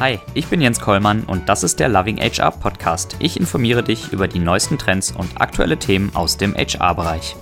[0.00, 3.16] Hi, ich bin Jens Kollmann und das ist der Loving HR Podcast.
[3.18, 7.34] Ich informiere dich über die neuesten Trends und aktuelle Themen aus dem HR-Bereich.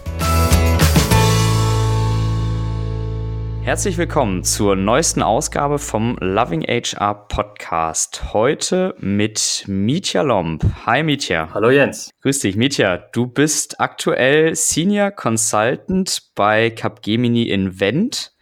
[3.61, 8.32] Herzlich willkommen zur neuesten Ausgabe vom Loving HR Podcast.
[8.32, 10.64] Heute mit Mitya Lomb.
[10.86, 11.50] Hi Mitya.
[11.52, 12.09] Hallo Jens.
[12.23, 12.96] Grüß dich, Mitya.
[13.12, 18.32] Du bist aktuell Senior Consultant bei Capgemini Invent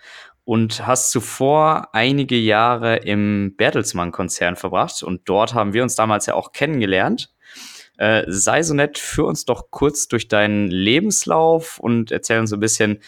[0.45, 6.35] und hast zuvor einige Jahre im Bertelsmann-Konzern verbracht und dort haben wir uns damals ja
[6.35, 7.33] auch kennengelernt.
[7.97, 12.57] Äh, sei so nett, führ uns doch kurz durch deinen Lebenslauf und erzähl uns so
[12.57, 13.01] ein bisschen,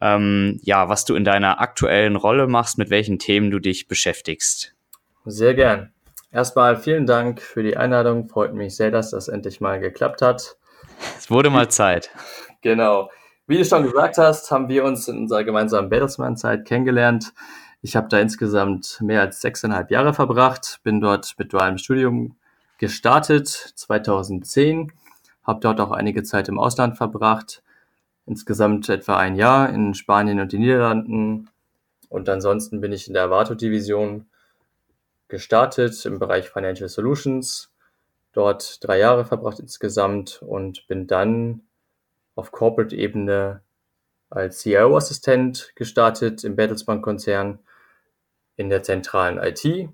[0.00, 4.74] ähm, ja, was du in deiner aktuellen Rolle machst, mit welchen Themen du dich beschäftigst.
[5.26, 5.92] Sehr gern.
[6.32, 8.28] Erstmal vielen Dank für die Einladung.
[8.28, 10.56] Freut mich sehr, dass das endlich mal geklappt hat.
[11.18, 12.10] Es wurde mal Zeit.
[12.62, 13.08] Genau.
[13.50, 17.32] Wie du schon gesagt hast, haben wir uns in unserer gemeinsamen Bertelsmann-Zeit kennengelernt.
[17.82, 22.36] Ich habe da insgesamt mehr als sechseinhalb Jahre verbracht, bin dort mit dualem Studium
[22.78, 24.92] gestartet, 2010,
[25.42, 27.64] habe dort auch einige Zeit im Ausland verbracht,
[28.24, 31.50] insgesamt etwa ein Jahr in Spanien und den Niederlanden.
[32.08, 34.26] Und ansonsten bin ich in der Avato-Division
[35.26, 37.72] gestartet im Bereich Financial Solutions,
[38.32, 41.62] dort drei Jahre verbracht insgesamt und bin dann
[42.34, 43.62] auf Corporate-Ebene
[44.30, 47.58] als CIO-Assistent gestartet im Bertelsmann-Konzern
[48.56, 49.88] in der zentralen IT,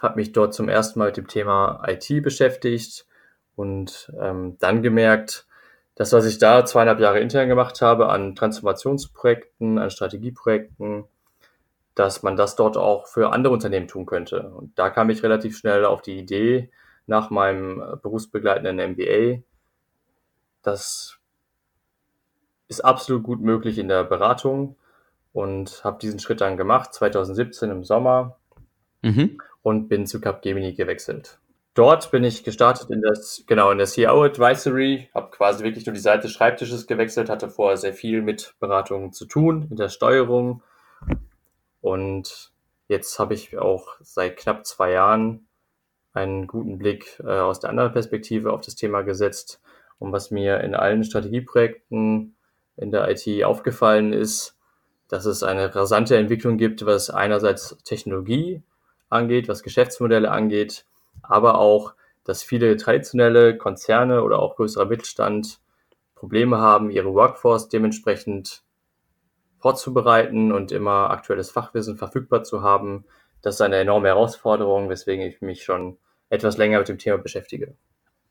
[0.00, 3.06] habe mich dort zum ersten Mal mit dem Thema IT beschäftigt
[3.56, 5.46] und ähm, dann gemerkt,
[5.94, 11.04] dass was ich da zweieinhalb Jahre intern gemacht habe an Transformationsprojekten, an Strategieprojekten,
[11.94, 14.50] dass man das dort auch für andere Unternehmen tun könnte.
[14.50, 16.70] Und da kam ich relativ schnell auf die Idee
[17.06, 19.42] nach meinem berufsbegleitenden MBA,
[20.62, 21.18] dass
[22.68, 24.76] ist absolut gut möglich in der Beratung
[25.32, 28.38] und habe diesen Schritt dann gemacht, 2017 im Sommer
[29.02, 29.38] mhm.
[29.62, 31.38] und bin zu Capgemini gewechselt.
[31.74, 35.92] Dort bin ich gestartet in das, genau, in der CIO Advisory, habe quasi wirklich nur
[35.92, 39.88] die Seite des Schreibtisches gewechselt, hatte vorher sehr viel mit Beratungen zu tun, mit der
[39.88, 40.62] Steuerung.
[41.80, 42.52] Und
[42.86, 45.48] jetzt habe ich auch seit knapp zwei Jahren
[46.12, 49.60] einen guten Blick äh, aus der anderen Perspektive auf das Thema gesetzt.
[49.98, 52.33] Und was mir in allen Strategieprojekten
[52.76, 54.56] in der IT aufgefallen ist,
[55.08, 58.62] dass es eine rasante Entwicklung gibt, was einerseits Technologie
[59.08, 60.86] angeht, was Geschäftsmodelle angeht,
[61.22, 65.60] aber auch, dass viele traditionelle Konzerne oder auch größerer Mittelstand
[66.14, 68.62] Probleme haben, ihre Workforce dementsprechend
[69.58, 73.04] vorzubereiten und immer aktuelles Fachwissen verfügbar zu haben.
[73.42, 75.98] Das ist eine enorme Herausforderung, weswegen ich mich schon
[76.30, 77.76] etwas länger mit dem Thema beschäftige.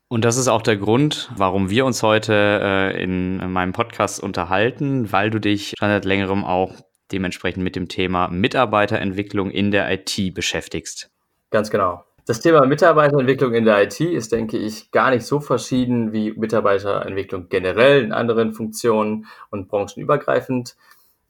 [0.08, 4.22] Und das ist auch der Grund, warum wir uns heute äh, in, in meinem Podcast
[4.22, 6.72] unterhalten, weil du dich schon seit längerem auch
[7.10, 11.10] dementsprechend mit dem Thema Mitarbeiterentwicklung in der IT beschäftigst.
[11.50, 12.04] Ganz genau.
[12.26, 17.50] Das Thema Mitarbeiterentwicklung in der IT ist, denke ich, gar nicht so verschieden wie Mitarbeiterentwicklung
[17.50, 20.74] generell in anderen Funktionen und branchenübergreifend.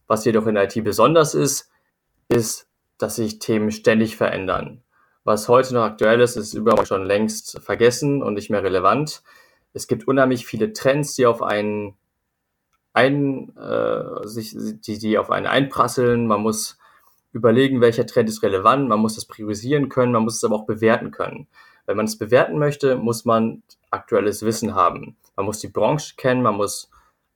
[0.06, 1.68] Was jedoch in der IT besonders ist,
[2.28, 2.68] ist,
[2.98, 4.83] dass sich Themen ständig verändern.
[5.24, 9.22] Was heute noch aktuell ist, ist überhaupt schon längst vergessen und nicht mehr relevant.
[9.72, 11.96] Es gibt unheimlich viele Trends, die auf einen
[12.92, 16.26] ein, äh, sich, die, die auf einen einprasseln.
[16.26, 16.78] Man muss
[17.32, 18.88] überlegen, welcher Trend ist relevant.
[18.88, 20.12] Man muss das priorisieren können.
[20.12, 21.48] Man muss es aber auch bewerten können.
[21.86, 25.16] Wenn man es bewerten möchte, muss man aktuelles Wissen haben.
[25.36, 26.42] Man muss die Branche kennen.
[26.42, 26.88] Man muss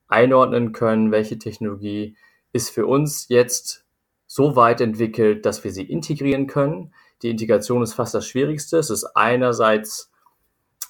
[0.07, 2.17] einordnen können, welche Technologie
[2.53, 3.85] ist für uns jetzt
[4.27, 6.95] so weit entwickelt, dass wir sie integrieren können.
[7.23, 8.79] Die Integration ist fast das Schwierigste.
[8.79, 10.11] Es ist einerseits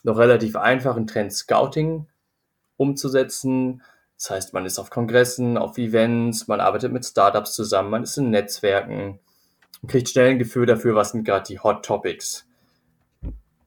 [0.03, 2.07] noch relativ einfach, einen Trend Scouting
[2.77, 3.83] umzusetzen.
[4.17, 8.17] Das heißt, man ist auf Kongressen, auf Events, man arbeitet mit Startups zusammen, man ist
[8.19, 9.21] in Netzwerken
[9.81, 12.47] und kriegt schnell ein Gefühl dafür, was sind gerade die Hot Topics.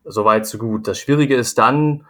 [0.03, 0.87] Soweit, so gut.
[0.87, 2.05] Das Schwierige ist dann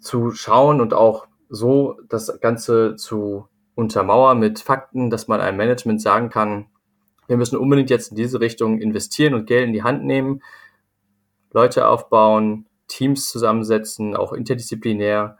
[0.00, 6.00] zu schauen und auch so das Ganze zu untermauern mit Fakten, dass man einem Management
[6.00, 6.66] sagen kann,
[7.28, 10.42] wir müssen unbedingt jetzt in diese Richtung investieren und Geld in die Hand nehmen,
[11.52, 15.38] Leute aufbauen, Teams zusammensetzen, auch interdisziplinär,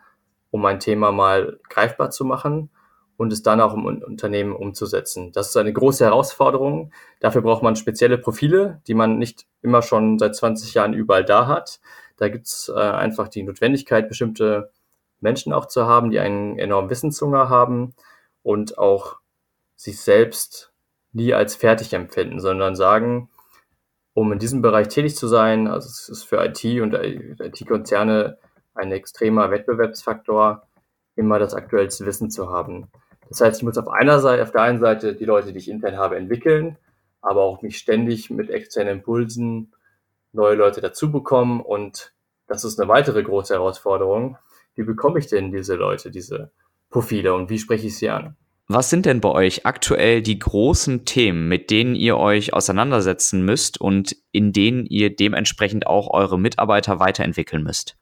[0.50, 2.70] um ein Thema mal greifbar zu machen
[3.16, 5.32] und es dann auch im Unternehmen umzusetzen.
[5.32, 6.92] Das ist eine große Herausforderung.
[7.20, 11.46] Dafür braucht man spezielle Profile, die man nicht immer schon seit 20 Jahren überall da
[11.46, 11.80] hat.
[12.16, 14.70] Da gibt es äh, einfach die Notwendigkeit, bestimmte
[15.20, 17.94] Menschen auch zu haben, die einen enormen Wissenshunger haben
[18.42, 19.16] und auch
[19.76, 20.72] sich selbst
[21.16, 23.30] nie als fertig empfinden, sondern sagen,
[24.12, 28.38] um in diesem Bereich tätig zu sein, also es ist für IT und IT-Konzerne
[28.74, 30.66] ein extremer Wettbewerbsfaktor,
[31.16, 32.88] immer das aktuellste Wissen zu haben.
[33.28, 35.70] Das heißt, ich muss auf einer Seite, auf der einen Seite die Leute, die ich
[35.70, 36.76] intern habe, entwickeln,
[37.22, 39.72] aber auch mich ständig mit externen Impulsen
[40.32, 42.12] neue Leute dazu bekommen und
[42.46, 44.36] das ist eine weitere große Herausforderung.
[44.74, 46.52] Wie bekomme ich denn diese Leute, diese
[46.90, 48.36] Profile und wie spreche ich sie an?
[48.68, 53.80] Was sind denn bei euch aktuell die großen Themen, mit denen ihr euch auseinandersetzen müsst
[53.80, 57.96] und in denen ihr dementsprechend auch eure Mitarbeiter weiterentwickeln müsst?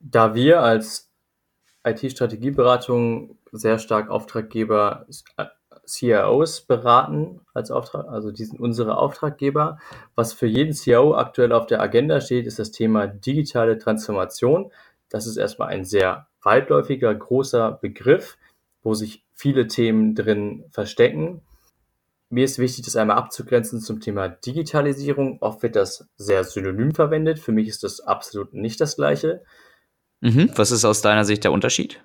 [0.00, 1.12] Da wir als
[1.84, 5.06] IT-Strategieberatung sehr stark Auftraggeber
[5.86, 9.78] CIOs beraten als Auftrag, also die sind unsere Auftraggeber.
[10.16, 14.72] Was für jeden CIO aktuell auf der Agenda steht, ist das Thema digitale Transformation.
[15.08, 18.36] Das ist erstmal ein sehr weitläufiger, großer Begriff,
[18.82, 21.42] wo sich viele Themen drin verstecken.
[22.28, 25.38] Mir ist wichtig, das einmal abzugrenzen zum Thema Digitalisierung.
[25.40, 27.38] Oft wird das sehr synonym verwendet.
[27.38, 29.42] Für mich ist das absolut nicht das Gleiche.
[30.20, 30.50] Mhm.
[30.56, 32.02] Was ist aus deiner Sicht der Unterschied?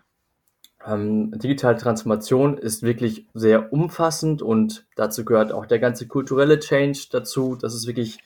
[0.86, 7.08] Ähm, digitale Transformation ist wirklich sehr umfassend und dazu gehört auch der ganze kulturelle Change
[7.12, 7.58] dazu.
[7.60, 8.20] Das ist wirklich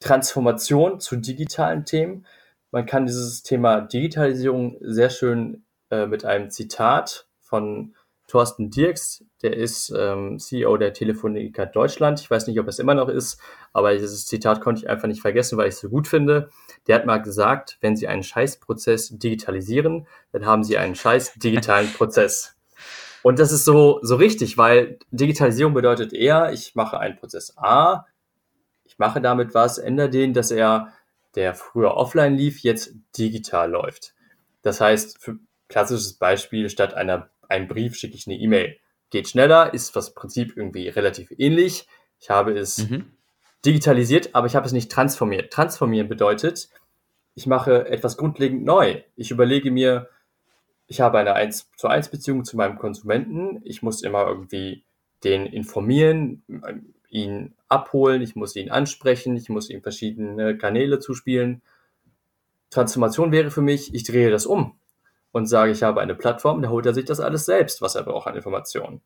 [0.00, 2.26] Transformation zu digitalen Themen.
[2.72, 7.94] Man kann dieses Thema Digitalisierung sehr schön äh, mit einem Zitat von
[8.28, 12.20] Thorsten Dirks, der ist ähm, CEO der Telefonica Deutschland.
[12.20, 13.40] Ich weiß nicht, ob es immer noch ist,
[13.72, 16.50] aber dieses Zitat konnte ich einfach nicht vergessen, weil ich es so gut finde.
[16.86, 21.90] Der hat mal gesagt, wenn Sie einen Scheißprozess digitalisieren, dann haben Sie einen scheiß digitalen
[21.90, 22.54] Prozess.
[23.22, 28.04] Und das ist so, so richtig, weil Digitalisierung bedeutet eher, ich mache einen Prozess A,
[28.84, 30.92] ich mache damit was, ändere den, dass er,
[31.34, 34.14] der früher offline lief, jetzt digital läuft.
[34.62, 35.38] Das heißt, für
[35.68, 38.76] klassisches Beispiel, statt einer einen Brief schicke ich eine E-Mail.
[39.10, 41.88] Geht schneller, ist das Prinzip irgendwie relativ ähnlich.
[42.20, 43.12] Ich habe es mhm.
[43.64, 45.52] digitalisiert, aber ich habe es nicht transformiert.
[45.52, 46.68] Transformieren bedeutet,
[47.34, 49.02] ich mache etwas grundlegend neu.
[49.16, 50.08] Ich überlege mir,
[50.86, 53.60] ich habe eine 1 zu 1 Beziehung zu meinem Konsumenten.
[53.64, 54.84] Ich muss immer irgendwie
[55.24, 56.42] den informieren,
[57.08, 61.62] ihn abholen, ich muss ihn ansprechen, ich muss ihm verschiedene Kanäle zuspielen.
[62.70, 64.77] Transformation wäre für mich, ich drehe das um
[65.32, 68.02] und sage, ich habe eine Plattform, da holt er sich das alles selbst, was er
[68.02, 69.00] braucht an Informationen.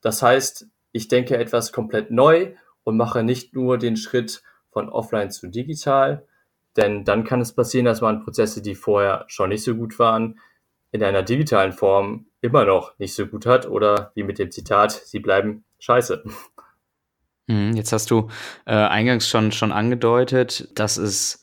[0.00, 2.54] Das heißt, ich denke etwas komplett neu
[2.84, 6.26] und mache nicht nur den Schritt von offline zu digital,
[6.76, 10.38] denn dann kann es passieren, dass man Prozesse, die vorher schon nicht so gut waren,
[10.90, 14.92] in einer digitalen Form immer noch nicht so gut hat oder wie mit dem Zitat,
[14.92, 16.24] sie bleiben scheiße.
[17.46, 18.28] Mhm, jetzt hast du
[18.66, 21.41] äh, eingangs schon, schon angedeutet, dass es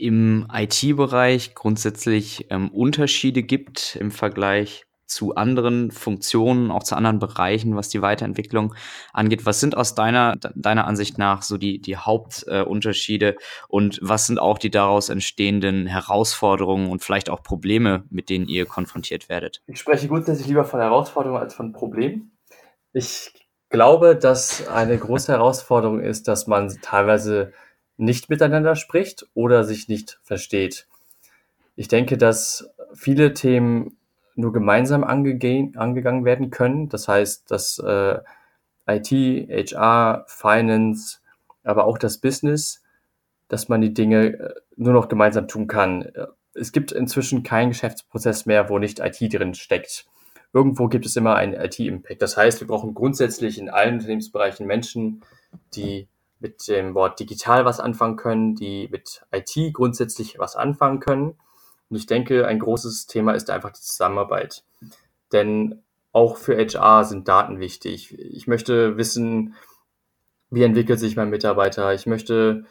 [0.00, 7.74] im IT-Bereich grundsätzlich ähm, Unterschiede gibt im Vergleich zu anderen Funktionen, auch zu anderen Bereichen,
[7.74, 8.74] was die Weiterentwicklung
[9.12, 9.44] angeht.
[9.44, 13.36] Was sind aus deiner, deiner Ansicht nach so die, die Hauptunterschiede äh,
[13.68, 18.66] und was sind auch die daraus entstehenden Herausforderungen und vielleicht auch Probleme, mit denen ihr
[18.66, 19.62] konfrontiert werdet?
[19.66, 22.38] Ich spreche grundsätzlich lieber von Herausforderungen als von Problemen.
[22.92, 23.32] Ich
[23.68, 27.52] glaube, dass eine große Herausforderung ist, dass man teilweise
[28.00, 30.86] nicht miteinander spricht oder sich nicht versteht.
[31.76, 33.96] Ich denke, dass viele Themen
[34.36, 35.38] nur gemeinsam ange
[35.76, 36.88] angegangen werden können.
[36.88, 38.18] Das heißt, dass äh,
[38.86, 41.18] IT, HR, Finance,
[41.62, 42.82] aber auch das Business,
[43.48, 46.10] dass man die Dinge äh, nur noch gemeinsam tun kann.
[46.54, 50.06] Es gibt inzwischen keinen Geschäftsprozess mehr, wo nicht IT drin steckt.
[50.52, 52.22] Irgendwo gibt es immer einen IT-Impact.
[52.22, 55.22] Das heißt, wir brauchen grundsätzlich in allen Unternehmensbereichen Menschen,
[55.74, 56.08] die
[56.40, 61.36] mit dem Wort digital was anfangen können, die mit IT grundsätzlich was anfangen können.
[61.90, 64.64] Und ich denke, ein großes Thema ist einfach die Zusammenarbeit.
[65.32, 65.82] Denn
[66.12, 68.18] auch für HR sind Daten wichtig.
[68.18, 69.54] Ich möchte wissen,
[70.50, 71.94] wie entwickelt sich mein Mitarbeiter.
[71.94, 72.64] Ich möchte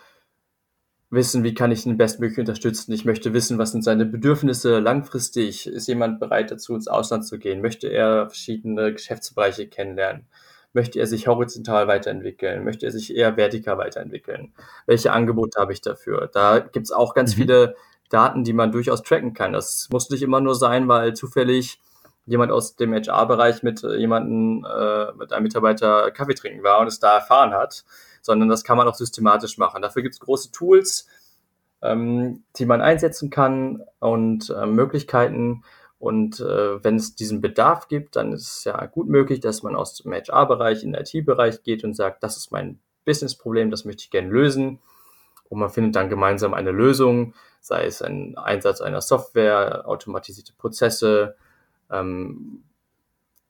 [1.09, 2.91] wissen, wie kann ich ihn bestmöglich unterstützen.
[2.91, 5.67] Ich möchte wissen, was sind seine Bedürfnisse langfristig.
[5.67, 7.61] Ist jemand bereit dazu, ins Ausland zu gehen?
[7.61, 10.27] Möchte er verschiedene Geschäftsbereiche kennenlernen?
[10.73, 12.63] Möchte er sich horizontal weiterentwickeln?
[12.63, 14.53] Möchte er sich eher vertikal weiterentwickeln?
[14.85, 16.29] Welche Angebote habe ich dafür?
[16.31, 17.41] Da gibt es auch ganz mhm.
[17.41, 17.75] viele
[18.09, 19.53] Daten, die man durchaus tracken kann.
[19.53, 21.79] Das muss nicht immer nur sein, weil zufällig
[22.25, 26.87] jemand aus dem HR-Bereich mit äh, jemandem, äh, mit einem Mitarbeiter Kaffee trinken war und
[26.87, 27.83] es da erfahren hat,
[28.21, 29.81] sondern das kann man auch systematisch machen.
[29.81, 31.07] Dafür gibt es große Tools,
[31.81, 35.63] ähm, die man einsetzen kann und äh, Möglichkeiten,
[35.99, 39.75] und äh, wenn es diesen Bedarf gibt, dann ist es ja gut möglich, dass man
[39.75, 44.03] aus dem HR-Bereich in den IT-Bereich geht und sagt, das ist mein Business-Problem, das möchte
[44.03, 44.79] ich gerne lösen.
[45.49, 51.35] Und man findet dann gemeinsam eine Lösung, sei es ein Einsatz einer Software, automatisierte Prozesse.
[51.91, 52.63] Ähm,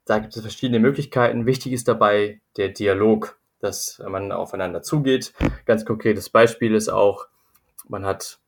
[0.06, 1.46] da gibt es verschiedene Möglichkeiten.
[1.46, 5.34] Wichtig ist dabei der Dialog, dass man aufeinander zugeht.
[5.66, 7.28] Ganz konkretes Beispiel ist auch,
[7.88, 8.40] man hat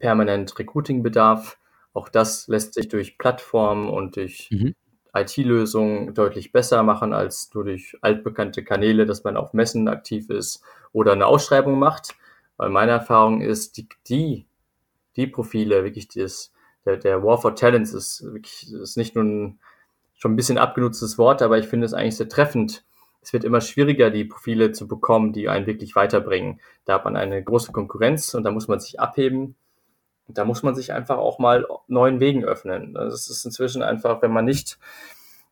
[0.00, 1.59] permanent Recruiting-Bedarf
[1.92, 4.74] auch das lässt sich durch Plattformen und durch mhm.
[5.12, 10.62] IT-Lösungen deutlich besser machen als nur durch altbekannte Kanäle, dass man auf Messen aktiv ist
[10.92, 12.14] oder eine Ausschreibung macht.
[12.56, 14.46] Weil meine Erfahrung ist, die, die,
[15.16, 16.52] die Profile, wirklich das,
[16.84, 19.58] der, der War for Talents ist wirklich, ist nicht nur ein
[20.20, 22.84] schon ein bisschen abgenutztes Wort, aber ich finde es eigentlich sehr treffend.
[23.22, 26.60] Es wird immer schwieriger, die Profile zu bekommen, die einen wirklich weiterbringen.
[26.84, 29.56] Da hat man eine große Konkurrenz und da muss man sich abheben.
[30.34, 32.94] Da muss man sich einfach auch mal neuen Wegen öffnen.
[32.94, 34.78] Das ist inzwischen einfach, wenn man nicht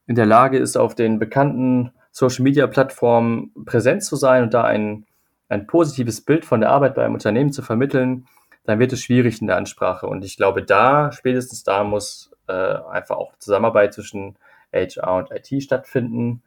[0.06, 4.64] in der Lage ist, auf den bekannten Social Media Plattformen präsent zu sein und da
[4.64, 5.06] ein,
[5.48, 8.26] ein positives Bild von der Arbeit bei einem Unternehmen zu vermitteln,
[8.64, 10.06] dann wird es schwierig in der Ansprache.
[10.06, 14.36] Und ich glaube, da, spätestens da muss äh, einfach auch Zusammenarbeit zwischen
[14.72, 16.42] HR und IT stattfinden,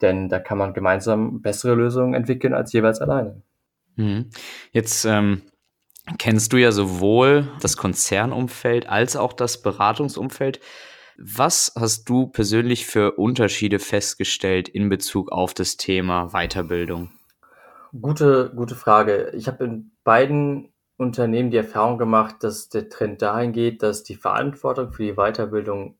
[0.00, 3.40] denn da kann man gemeinsam bessere Lösungen entwickeln als jeweils alleine.
[3.96, 4.30] Mhm.
[4.72, 5.42] Jetzt ähm,
[6.18, 10.60] kennst du ja sowohl das Konzernumfeld als auch das Beratungsumfeld.
[11.18, 17.12] Was hast du persönlich für Unterschiede festgestellt in Bezug auf das Thema Weiterbildung?
[18.00, 19.30] Gute, gute Frage.
[19.36, 24.14] Ich habe in beiden Unternehmen die Erfahrung gemacht, dass der Trend dahin geht, dass die
[24.14, 25.96] Verantwortung für die Weiterbildung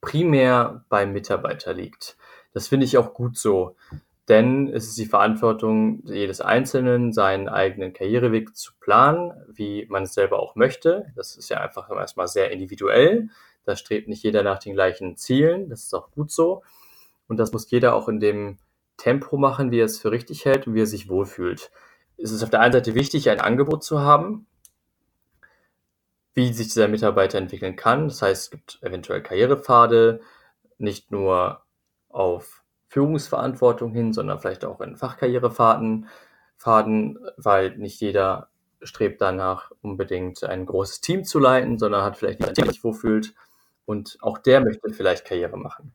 [0.00, 2.16] primär beim Mitarbeiter liegt.
[2.52, 3.76] Das finde ich auch gut so,
[4.28, 10.14] denn es ist die Verantwortung jedes Einzelnen, seinen eigenen Karriereweg zu planen, wie man es
[10.14, 11.12] selber auch möchte.
[11.14, 13.28] Das ist ja einfach erstmal sehr individuell.
[13.64, 15.68] Da strebt nicht jeder nach den gleichen Zielen.
[15.68, 16.62] Das ist auch gut so.
[17.28, 18.58] Und das muss jeder auch in dem
[18.96, 21.70] Tempo machen, wie er es für richtig hält und wie er sich wohlfühlt.
[22.16, 24.46] Es ist auf der einen Seite wichtig, ein Angebot zu haben,
[26.34, 28.08] wie sich dieser Mitarbeiter entwickeln kann.
[28.08, 30.20] Das heißt, es gibt eventuell Karrierepfade,
[30.78, 31.62] nicht nur
[32.08, 32.62] auf
[32.96, 36.08] Führungsverantwortung hin, sondern vielleicht auch in Fachkarrierefaden,
[36.56, 38.48] Faden, weil nicht jeder
[38.80, 42.82] strebt danach unbedingt ein großes Team zu leiten, sondern hat vielleicht nicht ein Team, sich
[42.82, 43.34] wohlfühlt
[43.84, 45.92] und auch der möchte vielleicht Karriere machen.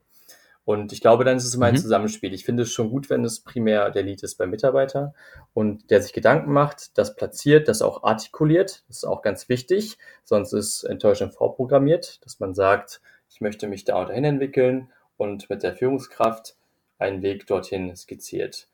[0.64, 1.78] Und ich glaube, dann ist es immer ein mhm.
[1.78, 2.32] Zusammenspiel.
[2.34, 5.12] Ich finde es schon gut, wenn es primär der Lead ist beim Mitarbeiter
[5.54, 8.84] und der sich Gedanken macht, das platziert, das auch artikuliert.
[8.86, 9.98] Das ist auch ganz wichtig.
[10.22, 15.50] Sonst ist Enttäuschung vorprogrammiert, dass man sagt, ich möchte mich da und dahin entwickeln und
[15.50, 16.54] mit der Führungskraft
[17.02, 18.68] einen Weg dorthin skizziert.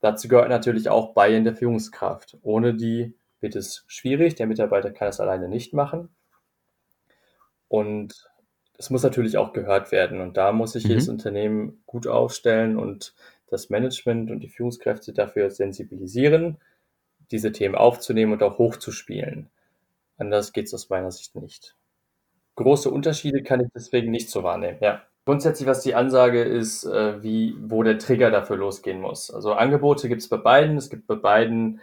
[0.00, 2.38] Dazu gehört natürlich auch bei in der Führungskraft.
[2.42, 4.34] Ohne die wird es schwierig.
[4.34, 6.14] Der Mitarbeiter kann es alleine nicht machen.
[7.68, 8.30] Und
[8.76, 10.20] es muss natürlich auch gehört werden.
[10.20, 10.90] Und da muss sich mhm.
[10.90, 13.14] jedes Unternehmen gut aufstellen und
[13.48, 16.58] das Management und die Führungskräfte dafür sensibilisieren,
[17.30, 19.50] diese Themen aufzunehmen und auch hochzuspielen.
[20.16, 21.76] Anders geht es aus meiner Sicht nicht.
[22.56, 25.02] Große Unterschiede kann ich deswegen nicht so wahrnehmen, ja.
[25.26, 29.30] Grundsätzlich, was die Ansage ist, äh, wie, wo der Trigger dafür losgehen muss.
[29.30, 30.76] Also Angebote gibt es bei beiden.
[30.76, 31.80] Es gibt bei beiden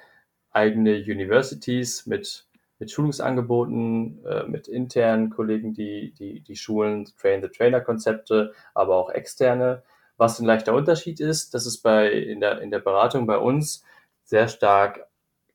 [0.51, 2.45] eigene Universities mit
[2.81, 9.83] mit Schulungsangeboten, äh, mit internen Kollegen, die, die, die schulen, Train-the-Trainer-Konzepte, aber auch externe.
[10.17, 13.85] Was ein leichter Unterschied ist, dass es bei, in, der, in der Beratung bei uns
[14.23, 15.05] sehr stark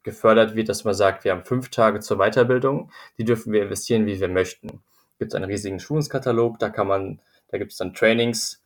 [0.05, 4.07] gefördert wird, dass man sagt, wir haben fünf Tage zur Weiterbildung, die dürfen wir investieren,
[4.07, 4.85] wie wir möchten.
[5.19, 8.63] Gibt es einen riesigen Schulungskatalog, da kann man, da gibt es dann Trainings,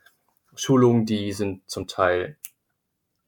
[0.54, 2.36] Schulungen, die sind zum Teil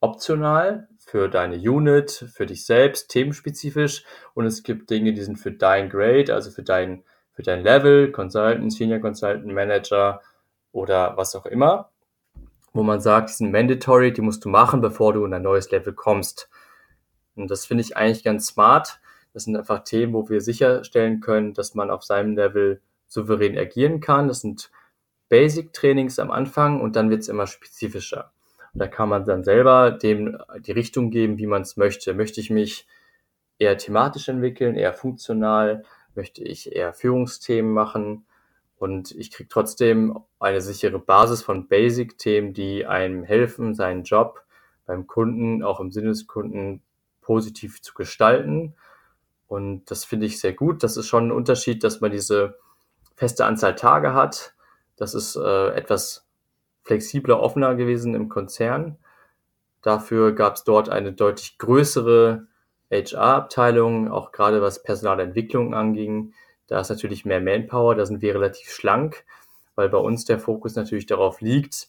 [0.00, 4.04] optional, für deine Unit, für dich selbst, themenspezifisch.
[4.34, 8.12] Und es gibt Dinge, die sind für dein Grade, also für dein, für dein Level,
[8.12, 10.20] Consultant, Senior Consultant, Manager
[10.70, 11.90] oder was auch immer,
[12.72, 15.70] wo man sagt, die sind mandatory, die musst du machen, bevor du in ein neues
[15.70, 16.48] Level kommst.
[17.34, 19.00] Und das finde ich eigentlich ganz smart.
[19.34, 24.00] Das sind einfach Themen, wo wir sicherstellen können, dass man auf seinem Level souverän agieren
[24.00, 24.28] kann.
[24.28, 24.70] Das sind
[25.32, 28.32] Basic-Trainings am Anfang und dann wird es immer spezifischer.
[28.74, 32.12] Und da kann man dann selber dem die Richtung geben, wie man es möchte.
[32.12, 32.86] Möchte ich mich
[33.58, 35.84] eher thematisch entwickeln, eher funktional?
[36.14, 38.26] Möchte ich eher Führungsthemen machen?
[38.76, 44.44] Und ich kriege trotzdem eine sichere Basis von Basic-Themen, die einem helfen, seinen Job
[44.84, 46.82] beim Kunden, auch im Sinne des Kunden,
[47.22, 48.74] positiv zu gestalten.
[49.46, 50.82] Und das finde ich sehr gut.
[50.82, 52.58] Das ist schon ein Unterschied, dass man diese
[53.16, 54.52] feste Anzahl Tage hat.
[55.02, 56.28] Das ist äh, etwas
[56.84, 58.98] flexibler, offener gewesen im Konzern.
[59.82, 62.46] Dafür gab es dort eine deutlich größere
[62.88, 66.34] HR-Abteilung, auch gerade was Personalentwicklung anging.
[66.68, 69.24] Da ist natürlich mehr Manpower, da sind wir relativ schlank,
[69.74, 71.88] weil bei uns der Fokus natürlich darauf liegt,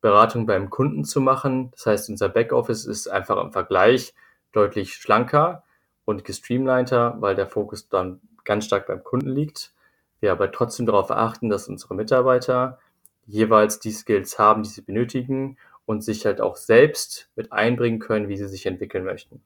[0.00, 1.72] Beratung beim Kunden zu machen.
[1.72, 4.14] Das heißt, unser Backoffice ist einfach im Vergleich
[4.52, 5.62] deutlich schlanker
[6.06, 9.74] und gestreamliner, weil der Fokus dann ganz stark beim Kunden liegt.
[10.20, 12.78] Wir aber trotzdem darauf achten, dass unsere Mitarbeiter
[13.26, 18.28] jeweils die Skills haben, die sie benötigen und sich halt auch selbst mit einbringen können,
[18.28, 19.42] wie sie sich entwickeln möchten.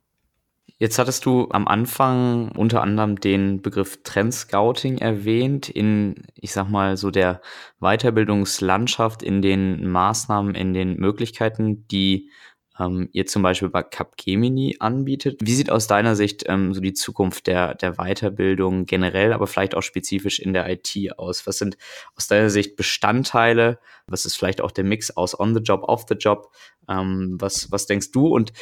[0.79, 6.97] Jetzt hattest du am Anfang unter anderem den Begriff Trendscouting erwähnt in, ich sag mal,
[6.97, 7.41] so der
[7.81, 12.31] Weiterbildungslandschaft, in den Maßnahmen, in den Möglichkeiten, die
[12.79, 15.41] ähm, ihr zum Beispiel bei Capgemini anbietet.
[15.43, 19.75] Wie sieht aus deiner Sicht ähm, so die Zukunft der, der Weiterbildung generell, aber vielleicht
[19.75, 21.47] auch spezifisch in der IT aus?
[21.47, 21.77] Was sind
[22.17, 23.79] aus deiner Sicht Bestandteile?
[24.07, 26.51] Was ist vielleicht auch der Mix aus on the job, off the job?
[26.89, 28.53] Ähm, was, was denkst du und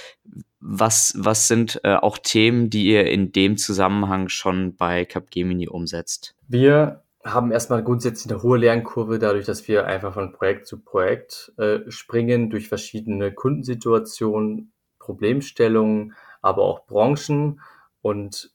[0.61, 6.35] was, was sind äh, auch Themen, die ihr in dem Zusammenhang schon bei Capgemini umsetzt?
[6.49, 11.53] Wir haben erstmal grundsätzlich eine hohe Lernkurve, dadurch, dass wir einfach von Projekt zu Projekt
[11.57, 17.61] äh, springen, durch verschiedene Kundensituationen, Problemstellungen, aber auch Branchen
[18.01, 18.51] und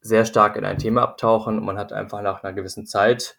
[0.00, 1.58] sehr stark in ein Thema abtauchen.
[1.58, 3.36] Und man hat einfach nach einer gewissen Zeit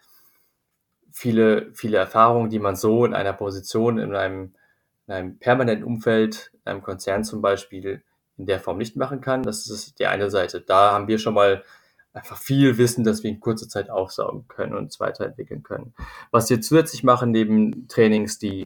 [1.12, 4.54] viele, viele Erfahrungen, die man so in einer Position, in einem,
[5.08, 8.04] in einem permanenten Umfeld, in einem Konzern zum Beispiel,
[8.38, 9.44] in der Form nicht machen kann.
[9.44, 10.62] Das ist die eine Seite.
[10.62, 11.64] Da haben wir schon mal
[12.14, 15.94] einfach viel Wissen, das wir in kurzer Zeit aufsaugen können und uns weiterentwickeln können.
[16.32, 18.66] Was wir zusätzlich machen, neben Trainings, die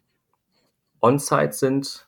[1.01, 2.07] on-site sind,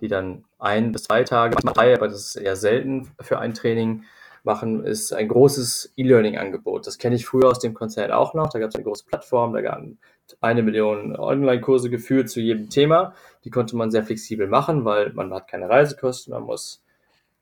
[0.00, 4.04] die dann ein bis zwei Tage, drei, aber das ist eher selten für ein Training
[4.44, 6.86] machen, ist ein großes E-Learning-Angebot.
[6.86, 8.48] Das kenne ich früher aus dem Konzert auch noch.
[8.48, 12.70] Da gab es eine große Plattform, da gab es eine Million Online-Kurse geführt zu jedem
[12.70, 13.12] Thema.
[13.44, 16.84] Die konnte man sehr flexibel machen, weil man hat keine Reisekosten, man muss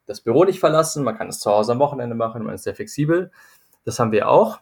[0.06, 2.74] das Büro nicht verlassen, man kann es zu Hause am Wochenende machen, man ist sehr
[2.74, 3.30] flexibel.
[3.84, 4.60] Das haben wir auch.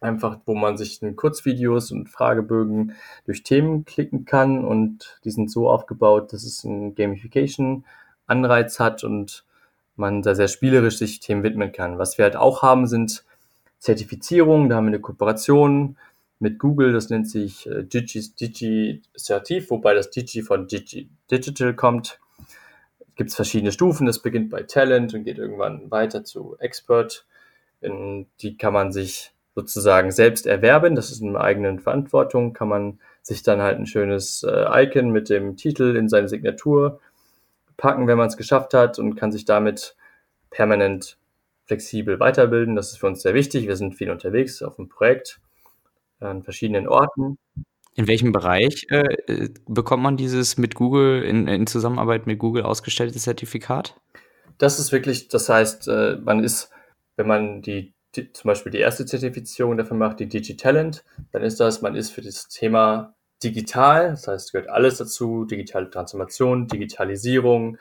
[0.00, 2.94] Einfach, wo man sich in Kurzvideos und Fragebögen
[3.24, 9.44] durch Themen klicken kann und die sind so aufgebaut, dass es einen Gamification-Anreiz hat und
[9.96, 11.98] man da sehr spielerisch sich Themen widmen kann.
[11.98, 13.24] Was wir halt auch haben, sind
[13.78, 14.68] Zertifizierungen.
[14.68, 15.96] Da haben wir eine Kooperation
[16.38, 21.74] mit Google, das nennt sich äh, Digi, Digi Certif, wobei das Digi von Digi Digital
[21.74, 22.18] kommt
[23.16, 24.06] gibt es verschiedene Stufen.
[24.06, 27.26] Das beginnt bei Talent und geht irgendwann weiter zu Expert.
[27.80, 30.94] In die kann man sich sozusagen selbst erwerben.
[30.94, 32.52] Das ist in eigenen Verantwortung.
[32.52, 37.00] Kann man sich dann halt ein schönes äh, Icon mit dem Titel in seine Signatur
[37.76, 39.96] packen, wenn man es geschafft hat und kann sich damit
[40.50, 41.18] permanent
[41.64, 42.76] flexibel weiterbilden.
[42.76, 43.66] Das ist für uns sehr wichtig.
[43.66, 45.40] Wir sind viel unterwegs auf dem Projekt
[46.20, 47.38] an verschiedenen Orten.
[47.96, 53.18] In welchem Bereich äh, bekommt man dieses mit Google in, in, Zusammenarbeit mit Google ausgestellte
[53.18, 53.98] Zertifikat?
[54.58, 56.70] Das ist wirklich, das heißt, äh, man ist,
[57.16, 61.80] wenn man die, zum Beispiel die erste Zertifizierung dafür macht, die Digitalent, dann ist das,
[61.80, 67.78] man ist für das Thema digital, das heißt, gehört alles dazu, digitale Transformation, Digitalisierung,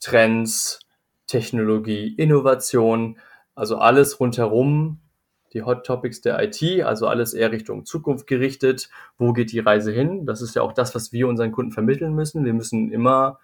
[0.00, 0.80] Trends,
[1.26, 3.18] Technologie, Innovation,
[3.54, 5.00] also alles rundherum
[5.56, 8.90] die Hot Topics der IT, also alles eher Richtung Zukunft gerichtet.
[9.16, 10.26] Wo geht die Reise hin?
[10.26, 12.44] Das ist ja auch das, was wir unseren Kunden vermitteln müssen.
[12.44, 13.40] Wir müssen immer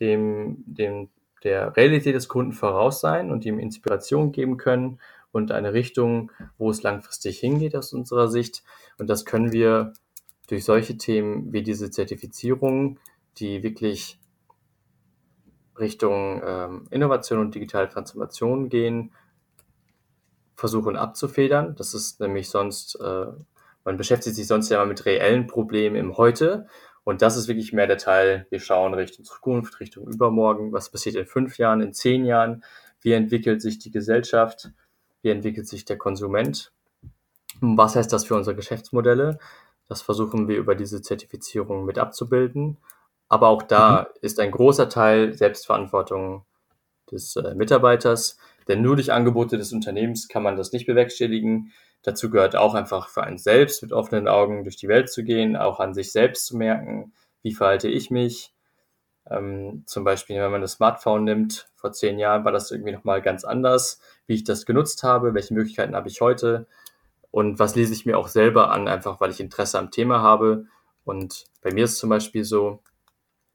[0.00, 1.08] dem, dem,
[1.44, 4.98] der Realität des Kunden voraus sein und ihm Inspiration geben können
[5.30, 8.64] und eine Richtung, wo es langfristig hingeht aus unserer Sicht.
[8.98, 9.92] Und das können wir
[10.48, 12.98] durch solche Themen wie diese Zertifizierung,
[13.36, 14.18] die wirklich
[15.78, 19.12] Richtung ähm, Innovation und digitale Transformation gehen,
[20.58, 21.76] versuchen abzufedern.
[21.76, 23.26] Das ist nämlich sonst, äh,
[23.84, 26.66] man beschäftigt sich sonst ja mal mit reellen Problemen im Heute.
[27.04, 30.72] Und das ist wirklich mehr der Teil, wir schauen Richtung Zukunft, Richtung Übermorgen.
[30.72, 32.64] Was passiert in fünf Jahren, in zehn Jahren?
[33.00, 34.70] Wie entwickelt sich die Gesellschaft?
[35.22, 36.72] Wie entwickelt sich der Konsument?
[37.60, 39.38] Was heißt das für unsere Geschäftsmodelle?
[39.86, 42.78] Das versuchen wir über diese Zertifizierung mit abzubilden.
[43.28, 44.18] Aber auch da mhm.
[44.22, 46.44] ist ein großer Teil Selbstverantwortung
[47.12, 48.38] des äh, Mitarbeiters.
[48.68, 51.72] Denn nur durch Angebote des Unternehmens kann man das nicht bewerkstelligen.
[52.02, 55.56] Dazu gehört auch einfach für einen selbst mit offenen Augen durch die Welt zu gehen,
[55.56, 58.52] auch an sich selbst zu merken, wie verhalte ich mich.
[59.30, 63.22] Ähm, zum Beispiel, wenn man das Smartphone nimmt, vor zehn Jahren war das irgendwie nochmal
[63.22, 66.66] ganz anders, wie ich das genutzt habe, welche Möglichkeiten habe ich heute
[67.30, 70.66] und was lese ich mir auch selber an, einfach weil ich Interesse am Thema habe.
[71.04, 72.82] Und bei mir ist zum Beispiel so,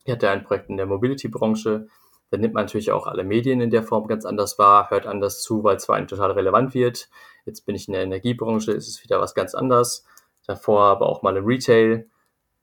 [0.05, 1.87] ich hatte ein Projekt in der Mobility-Branche,
[2.33, 5.43] dann nimmt man natürlich auch alle Medien in der Form ganz anders wahr, hört anders
[5.43, 7.07] zu, weil es für einen total relevant wird.
[7.45, 10.03] Jetzt bin ich in der Energiebranche, ist es wieder was ganz anderes.
[10.47, 12.07] Davor aber auch mal im Retail.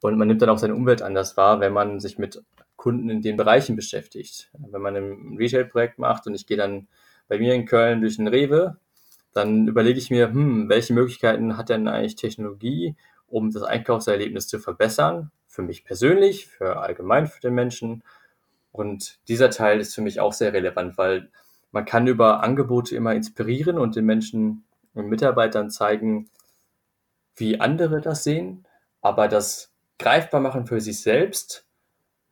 [0.01, 2.43] Und man nimmt dann auch seine Umwelt anders wahr, wenn man sich mit
[2.75, 4.51] Kunden in den Bereichen beschäftigt.
[4.57, 6.89] Wenn man ein Retail-Projekt macht und ich gehe dann
[7.29, 8.75] bei mir in Köln durch einen Rewe,
[9.31, 14.59] dann überlege ich mir, hm, welche Möglichkeiten hat denn eigentlich Technologie, um das Einkaufserlebnis zu
[14.59, 15.31] verbessern?
[15.47, 18.03] Für mich persönlich, für allgemein für den Menschen
[18.71, 21.29] und dieser Teil ist für mich auch sehr relevant, weil
[21.71, 26.29] man kann über Angebote immer inspirieren und den Menschen und Mitarbeitern zeigen,
[27.35, 28.65] wie andere das sehen,
[29.01, 31.65] aber das greifbar machen für sich selbst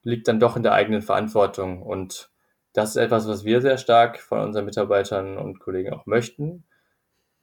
[0.04, 1.82] liegt dann doch in der eigenen Verantwortung.
[1.84, 2.30] Und
[2.74, 6.64] das ist etwas, was wir sehr stark von unseren Mitarbeitern und Kollegen auch möchten,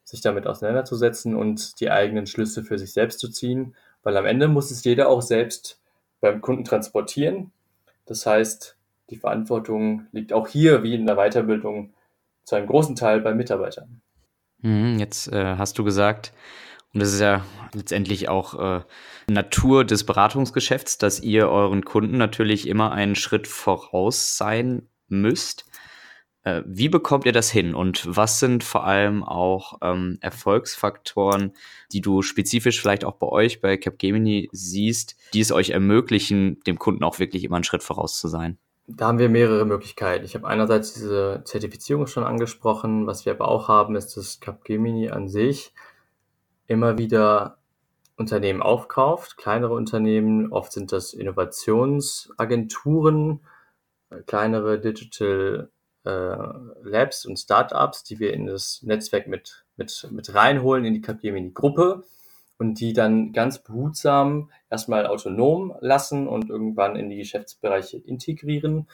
[0.05, 4.49] sich damit auseinanderzusetzen und die eigenen Schlüsse für sich selbst zu ziehen, weil am Ende
[4.49, 5.81] muss es jeder auch selbst
[6.21, 7.53] beim Kunden transportieren.
[8.05, 8.76] Das heißt,
[9.11, 11.95] die Verantwortung liegt auch hier, wie in der Weiterbildung,
[12.45, 14.01] zu einem großen Teil bei Mitarbeitern.
[14.62, 16.33] Mhm, jetzt äh, hast du gesagt,
[16.92, 18.83] und das ist ja letztendlich auch äh,
[19.29, 25.66] Natur des Beratungsgeschäfts, dass ihr euren Kunden natürlich immer einen Schritt voraus sein müsst.
[26.42, 31.53] Äh, wie bekommt ihr das hin und was sind vor allem auch ähm, Erfolgsfaktoren,
[31.92, 36.79] die du spezifisch vielleicht auch bei euch bei Capgemini siehst, die es euch ermöglichen, dem
[36.79, 38.59] Kunden auch wirklich immer einen Schritt voraus zu sein?
[38.88, 40.25] Da haben wir mehrere Möglichkeiten.
[40.25, 43.09] Ich habe einerseits diese Zertifizierung schon angesprochen.
[43.09, 45.75] Was wir aber auch haben, ist, dass Capgemini an sich
[46.68, 47.59] immer wieder
[48.16, 50.53] Unternehmen aufkauft, kleinere Unternehmen.
[50.53, 53.40] Oft sind das Innovationsagenturen,
[54.27, 55.68] kleinere Digital
[56.05, 56.37] äh,
[56.83, 62.05] Labs und Startups, die wir in das Netzwerk mit, mit, mit reinholen, in die Capgemini-Gruppe
[62.59, 68.88] und die dann ganz behutsam erstmal autonom lassen und irgendwann in die Geschäftsbereiche integrieren.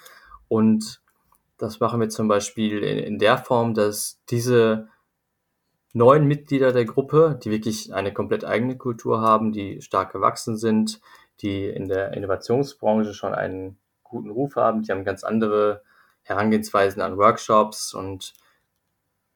[0.48, 1.00] Und
[1.58, 4.88] das machen wir zum Beispiel in, in der Form, dass diese
[5.92, 11.00] neuen Mitglieder der Gruppe, die wirklich eine komplett eigene Kultur haben, die stark gewachsen sind,
[11.40, 15.82] die in der Innovationsbranche schon einen guten Ruf haben, die haben ganz andere
[16.22, 18.34] Herangehensweisen an Workshops und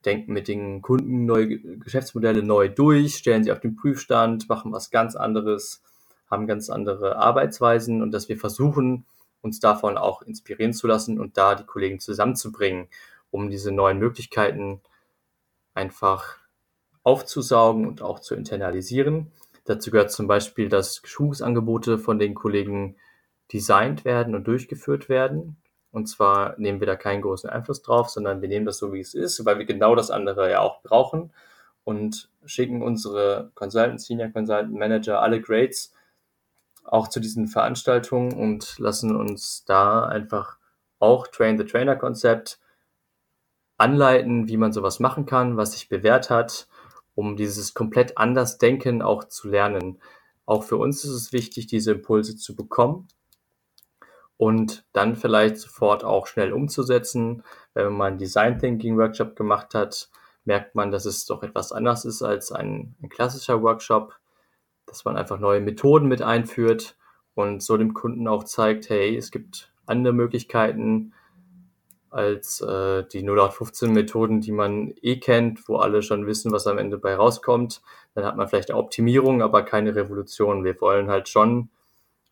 [0.07, 4.91] denken mit den Kunden neue Geschäftsmodelle neu durch, stellen sie auf den Prüfstand, machen was
[4.91, 5.83] ganz anderes,
[6.31, 9.05] haben ganz andere Arbeitsweisen und dass wir versuchen,
[9.43, 12.89] uns davon auch inspirieren zu lassen und da die Kollegen zusammenzubringen,
[13.31, 14.81] um diese neuen Möglichkeiten
[15.75, 16.39] einfach
[17.03, 19.31] aufzusaugen und auch zu internalisieren.
[19.65, 22.97] Dazu gehört zum Beispiel, dass Schulungsangebote von den Kollegen
[23.53, 25.57] designt werden und durchgeführt werden.
[25.97, 29.01] Und zwar nehmen wir da keinen großen Einfluss drauf, sondern wir nehmen das so, wie
[29.01, 31.33] es ist, weil wir genau das andere ja auch brauchen
[31.85, 35.95] und schicken unsere Consultant, Senior Consultant, Manager, alle Grades
[36.85, 40.59] auch zu diesen Veranstaltungen und lassen uns da einfach
[40.99, 42.61] auch Train the Trainer Konzept
[43.79, 46.69] anleiten, wie man sowas machen kann, was sich bewährt hat
[47.17, 49.99] um dieses komplett anders Denken auch zu lernen.
[50.45, 53.09] Auch für uns ist es wichtig, diese Impulse zu bekommen
[54.37, 57.43] und dann vielleicht sofort auch schnell umzusetzen.
[57.75, 60.11] Wenn man einen Design Thinking Workshop gemacht hat,
[60.45, 64.15] merkt man, dass es doch etwas anders ist als ein, ein klassischer Workshop,
[64.87, 66.97] dass man einfach neue Methoden mit einführt
[67.35, 71.13] und so dem Kunden auch zeigt, hey, es gibt andere Möglichkeiten,
[72.11, 76.79] als äh, die 0815 Methoden, die man eh kennt, wo alle schon wissen, was am
[76.79, 77.83] Ende bei rauskommt.
[78.15, 80.65] Dann hat man vielleicht eine Optimierung, aber keine Revolution.
[80.65, 81.69] Wir wollen halt schon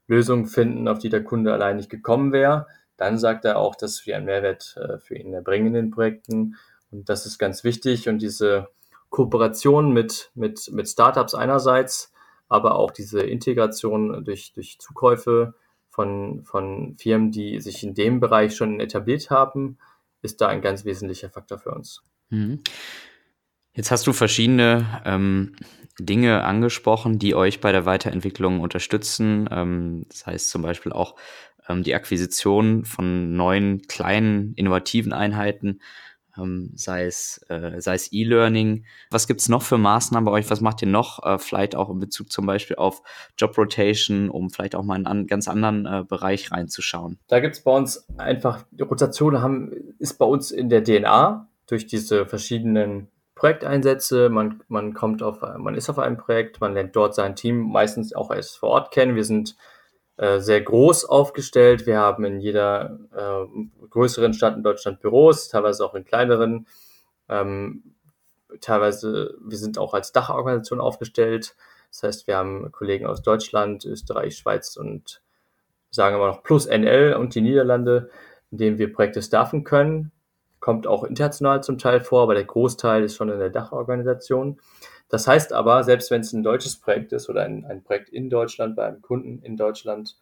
[0.07, 2.67] Lösungen finden, auf die der Kunde allein nicht gekommen wäre.
[2.97, 6.57] Dann sagt er auch, dass wir einen Mehrwert äh, für ihn erbringen in den Projekten.
[6.91, 8.09] Und das ist ganz wichtig.
[8.09, 8.69] Und diese
[9.11, 12.13] Kooperation mit, mit, mit Startups einerseits,
[12.49, 15.55] aber auch diese Integration durch, durch Zukäufe
[15.89, 19.79] von, von Firmen, die sich in dem Bereich schon etabliert haben,
[20.23, 22.03] ist da ein ganz wesentlicher Faktor für uns.
[22.31, 22.61] Mhm.
[23.75, 25.57] Jetzt hast du verschiedene ähm,
[25.99, 29.49] Dinge angesprochen, die euch bei der Weiterentwicklung unterstützen.
[29.51, 31.17] Ähm, das heißt zum Beispiel auch
[31.69, 35.81] ähm, die Akquisition von neuen, kleinen, innovativen Einheiten
[36.37, 38.85] ähm, sei es äh, sei es E-Learning.
[39.11, 40.51] Was gibt's noch für Maßnahmen bei euch?
[40.51, 41.25] Was macht ihr noch?
[41.25, 43.03] Äh, vielleicht auch in Bezug zum Beispiel auf
[43.39, 47.19] Job Rotation, um vielleicht auch mal in einen ganz anderen äh, Bereich reinzuschauen.
[47.29, 51.87] Da gibt's bei uns einfach die Rotation haben ist bei uns in der DNA durch
[51.87, 54.29] diese verschiedenen Projekteinsätze.
[54.29, 58.15] Man man kommt auf man ist auf einem Projekt, man lernt dort sein Team meistens
[58.15, 59.17] auch erst vor Ort kennen.
[59.17, 59.57] Wir sind
[60.17, 61.87] äh, sehr groß aufgestellt.
[61.87, 66.67] Wir haben in jeder äh, größeren Stadt in Deutschland Büros, teilweise auch in kleineren.
[67.29, 67.95] Ähm,
[68.61, 71.57] teilweise, wir sind auch als Dachorganisation aufgestellt.
[71.91, 75.23] Das heißt, wir haben Kollegen aus Deutschland, Österreich, Schweiz und
[75.91, 78.11] sagen wir noch plus NL und die Niederlande,
[78.51, 80.13] in denen wir Projekte staffen können.
[80.65, 84.59] Kommt auch international zum Teil vor, aber der Großteil ist schon in der Dachorganisation.
[85.11, 88.31] Das heißt aber, selbst wenn es ein deutsches Projekt ist oder ein, ein Projekt in
[88.31, 90.17] Deutschland bei einem Kunden in Deutschland,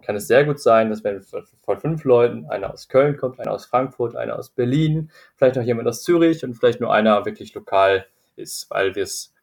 [0.00, 3.50] kann es sehr gut sein, dass wenn von fünf Leuten einer aus Köln kommt, einer
[3.50, 7.52] aus Frankfurt, einer aus Berlin, vielleicht noch jemand aus Zürich und vielleicht nur einer wirklich
[7.54, 8.06] lokal
[8.36, 9.34] ist, weil wir es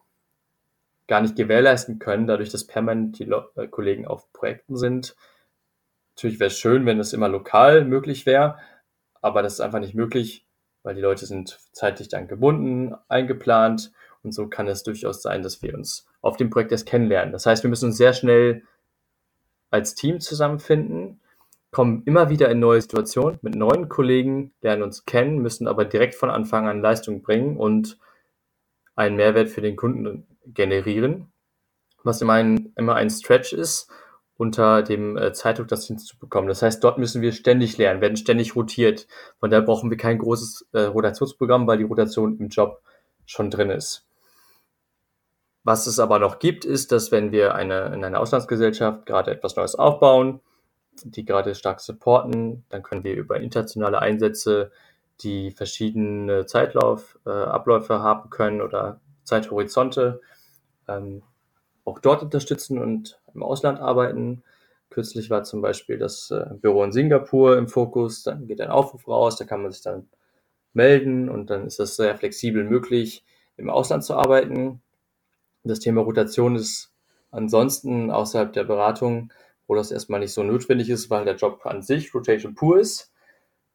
[1.05, 5.17] gar nicht gewährleisten können, dadurch, dass permanent die äh, Kollegen auf Projekten sind.
[6.15, 8.57] Natürlich wäre es schön, wenn es immer lokal möglich wäre,
[9.21, 10.44] aber das ist einfach nicht möglich,
[10.85, 13.91] weil die Leute sind zeitlich dann gebunden, eingeplant
[14.23, 17.31] und so kann es durchaus sein, dass wir uns auf dem Projekt erst kennenlernen.
[17.31, 18.63] Das heißt, wir müssen uns sehr schnell
[19.71, 21.19] als Team zusammenfinden,
[21.71, 26.15] kommen immer wieder in neue Situationen mit neuen Kollegen, lernen uns kennen, müssen aber direkt
[26.15, 27.97] von Anfang an Leistung bringen und
[28.95, 31.31] einen Mehrwert für den Kunden generieren,
[32.03, 33.89] was immer ein, immer ein Stretch ist
[34.37, 36.47] unter dem äh, Zeitdruck das hinzubekommen.
[36.47, 39.07] Das heißt, dort müssen wir ständig lernen, werden ständig rotiert.
[39.39, 42.81] Von daher brauchen wir kein großes äh, Rotationsprogramm, weil die Rotation im Job
[43.25, 44.05] schon drin ist.
[45.63, 49.55] Was es aber noch gibt, ist, dass wenn wir eine, in einer Auslandsgesellschaft gerade etwas
[49.55, 50.41] Neues aufbauen,
[51.03, 54.71] die gerade stark supporten, dann können wir über internationale Einsätze,
[55.21, 60.21] die verschiedene Zeitlauf, äh, haben können oder Zeithorizonte,
[60.87, 61.23] ähm,
[61.83, 64.43] auch dort unterstützen und im Ausland arbeiten.
[64.89, 69.07] Kürzlich war zum Beispiel das äh, Büro in Singapur im Fokus, dann geht ein Aufruf
[69.07, 70.07] raus, da kann man sich dann
[70.73, 73.23] melden und dann ist das sehr flexibel möglich,
[73.57, 74.81] im Ausland zu arbeiten.
[75.63, 76.91] Das Thema Rotation ist
[77.31, 79.31] ansonsten außerhalb der Beratung,
[79.67, 83.11] wo das erstmal nicht so notwendig ist, weil der Job an sich Rotation pur ist,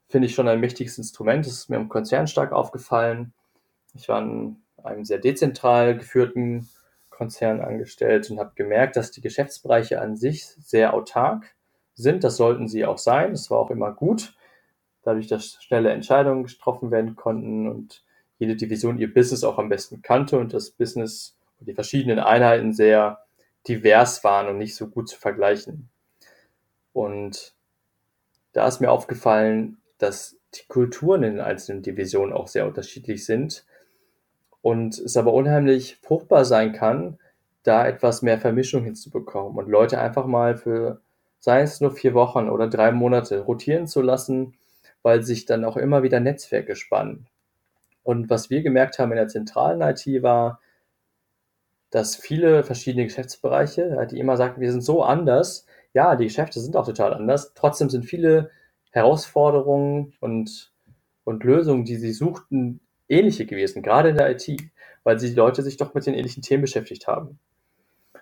[0.09, 1.47] finde ich schon ein mächtiges Instrument.
[1.47, 3.33] Das ist mir im Konzern stark aufgefallen.
[3.95, 6.69] Ich war in einem sehr dezentral geführten
[7.21, 11.55] Konzern angestellt und habe gemerkt, dass die Geschäftsbereiche an sich sehr autark
[11.93, 12.25] sind.
[12.25, 13.33] Das sollten sie auch sein.
[13.33, 14.35] Das war auch immer gut,
[15.03, 18.03] dadurch, dass schnelle Entscheidungen getroffen werden konnten und
[18.39, 22.73] jede Division ihr Business auch am besten kannte und das Business und die verschiedenen Einheiten
[22.73, 23.19] sehr
[23.69, 25.91] divers waren und nicht so gut zu vergleichen.
[26.95, 27.55] Und
[28.55, 33.67] da ist mir aufgefallen, dass die Kulturen in den einzelnen Divisionen auch sehr unterschiedlich sind
[34.63, 37.19] und es aber unheimlich fruchtbar sein kann,
[37.63, 41.01] da etwas mehr Vermischung hinzubekommen und Leute einfach mal für,
[41.41, 44.55] sei es nur vier Wochen oder drei Monate, rotieren zu lassen,
[45.03, 47.27] weil sich dann auch immer wieder Netzwerke spannen.
[48.03, 50.61] Und was wir gemerkt haben in der zentralen IT war,
[51.91, 56.77] dass viele verschiedene Geschäftsbereiche, die immer sagten, wir sind so anders, ja, die Geschäfte sind
[56.77, 58.51] auch total anders, trotzdem sind viele
[58.91, 60.73] Herausforderungen und,
[61.25, 64.49] und Lösungen, die sie suchten, ähnliche gewesen, gerade in der IT,
[65.05, 67.39] weil die Leute sich doch mit den ähnlichen Themen beschäftigt haben.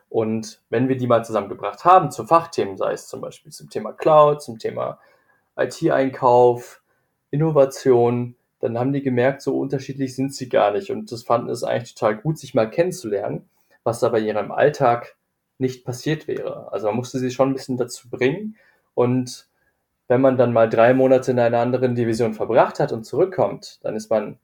[0.08, 3.92] Und wenn wir die mal zusammengebracht haben zu Fachthemen, sei es zum Beispiel zum Thema
[3.92, 4.98] Cloud, zum Thema
[5.56, 6.82] IT-Einkauf,
[7.30, 10.90] Innovation, dann haben die gemerkt, so unterschiedlich sind sie gar nicht.
[10.90, 13.48] Und das fanden es eigentlich total gut, sich mal kennenzulernen,
[13.84, 15.16] was aber in ihrem Alltag
[15.58, 16.72] nicht passiert wäre.
[16.72, 18.56] Also man musste sie schon ein bisschen dazu bringen.
[18.94, 19.48] Und
[20.08, 23.94] wenn man dann mal drei Monate in einer anderen Division verbracht hat und zurückkommt, dann
[23.94, 24.38] ist man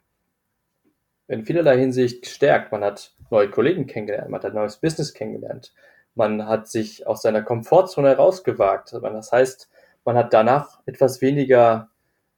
[1.29, 2.73] in vielerlei Hinsicht gestärkt.
[2.73, 5.73] Man hat neue Kollegen kennengelernt, man hat neues Business kennengelernt,
[6.15, 8.93] man hat sich aus seiner Komfortzone herausgewagt.
[8.93, 9.69] Das heißt,
[10.05, 11.91] man hat danach etwas weniger,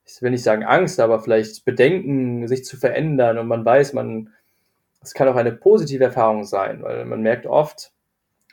[0.05, 4.33] ich will nicht sagen Angst, aber vielleicht Bedenken, sich zu verändern und man weiß, man,
[5.03, 7.93] es kann auch eine positive Erfahrung sein, weil man merkt oft,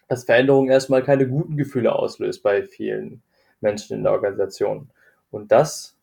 [0.07, 3.21] dass Veränderung erstmal keine guten Gefühle auslöst bei vielen
[3.61, 4.89] Menschen in der Organisation.
[5.31, 5.95] Und das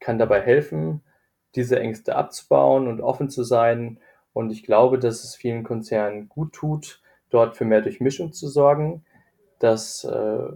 [0.00, 1.02] kann dabei helfen,
[1.54, 3.98] diese Ängste abzubauen und offen zu sein.
[4.32, 9.04] Und ich glaube, dass es vielen Konzernen gut tut, dort für mehr Durchmischung zu sorgen,
[9.58, 10.48] dass äh,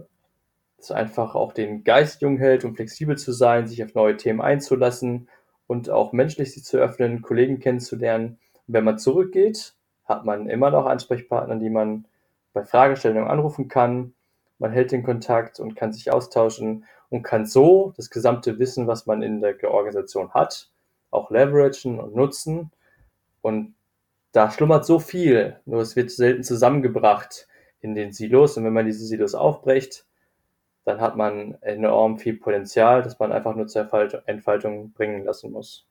[0.79, 4.41] es einfach auch den Geist jung hält und flexibel zu sein, sich auf neue Themen
[4.41, 5.29] einzulassen
[5.67, 8.37] und auch menschlich sich zu öffnen, Kollegen kennenzulernen.
[8.67, 9.75] Und wenn man zurückgeht,
[10.05, 12.05] hat man immer noch Ansprechpartner, die man
[12.53, 14.13] bei Fragestellungen anrufen kann.
[14.59, 19.05] Man hält den Kontakt und kann sich austauschen und kann so das gesamte Wissen, was
[19.05, 20.69] man in der Organisation hat,
[21.13, 22.71] auch leveragen und nutzen.
[23.41, 23.75] Und
[24.31, 27.47] da schlummert so viel, nur es wird selten zusammengebracht
[27.81, 28.57] in den Silos.
[28.57, 30.05] Und wenn man diese Silos aufbricht,
[30.85, 33.87] dann hat man enorm viel Potenzial, das man einfach nur zur
[34.25, 35.87] Entfaltung bringen lassen muss.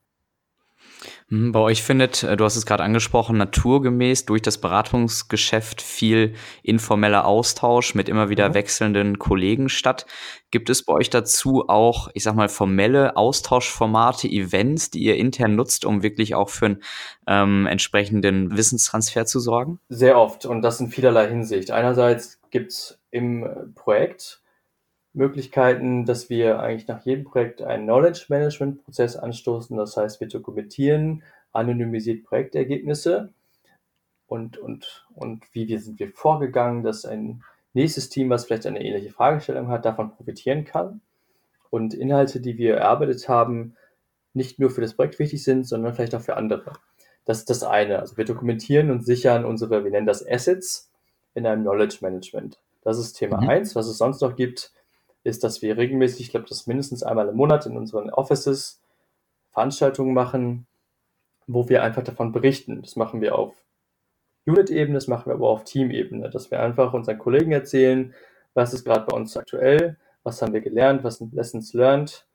[1.29, 6.35] Mhm, bei euch findet, äh, du hast es gerade angesprochen, naturgemäß durch das Beratungsgeschäft viel
[6.63, 8.55] informeller Austausch mit immer wieder mhm.
[8.55, 10.07] wechselnden Kollegen statt.
[10.51, 15.57] Gibt es bei euch dazu auch, ich sag mal, formelle Austauschformate, Events, die ihr intern
[15.57, 16.83] nutzt, um wirklich auch für einen
[17.27, 19.81] ähm, entsprechenden Wissenstransfer zu sorgen?
[19.89, 21.71] Sehr oft und das in vielerlei Hinsicht.
[21.71, 24.42] Einerseits gibt es im Projekt
[25.15, 29.77] Möglichkeiten, dass wir eigentlich nach jedem Projekt einen Knowledge Management Prozess anstoßen.
[29.77, 31.23] Das heißt, wir dokumentieren
[31.53, 33.31] anonymisiert Projektergebnisse
[34.27, 37.43] und, und, und wie wir, sind wir vorgegangen, dass ein
[37.75, 41.03] nächstes Team, was vielleicht eine ähnliche Fragestellung hat, davon profitieren kann.
[41.69, 43.77] Und Inhalte, die wir erarbeitet haben,
[44.35, 46.73] nicht nur für das Projekt wichtig sind, sondern vielleicht auch für andere.
[47.25, 47.99] Das ist das eine.
[47.99, 50.91] Also wir dokumentieren und sichern unsere, wir nennen das Assets
[51.35, 52.59] in einem Knowledge Management.
[52.83, 53.49] Das ist Thema mhm.
[53.49, 53.77] eins.
[53.77, 54.73] Was es sonst noch gibt,
[55.25, 58.81] ist, dass wir regelmäßig, ich glaube, das mindestens einmal im Monat in unseren Offices
[59.53, 60.67] Veranstaltungen machen,
[61.47, 62.83] wo wir einfach davon berichten.
[62.83, 63.55] Das machen wir auf
[64.47, 68.15] Unit-Ebene, das machen wir aber auf Team-Ebene, dass wir einfach unseren Kollegen erzählen,
[68.55, 72.27] was ist gerade bei uns aktuell, was haben wir gelernt, was sind Lessons learned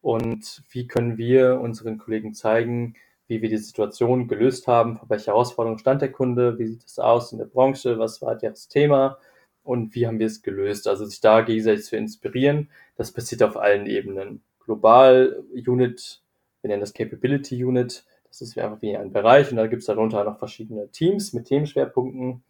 [0.00, 2.94] und wie können wir unseren Kollegen zeigen,
[3.28, 6.98] wie wir die Situation gelöst haben, vor welcher Herausforderung stand der Kunde, wie sieht es
[6.98, 9.18] aus in der Branche, was war das Thema
[9.66, 10.86] und wie haben wir es gelöst.
[10.86, 14.42] Also sich da gegenseitig zu inspirieren, das passiert auf allen Ebenen.
[14.60, 16.22] Global Unit,
[16.60, 19.86] wir nennen das Capability Unit, das ist einfach wie ein Bereich und da gibt es
[19.86, 22.42] darunter noch verschiedene Teams mit Themenschwerpunkten.